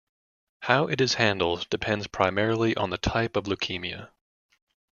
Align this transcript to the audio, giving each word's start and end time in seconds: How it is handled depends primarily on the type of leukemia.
How 0.61 0.87
it 0.87 0.99
is 0.99 1.13
handled 1.13 1.69
depends 1.69 2.07
primarily 2.07 2.75
on 2.75 2.89
the 2.89 2.97
type 2.97 3.35
of 3.35 3.43
leukemia. 3.43 4.09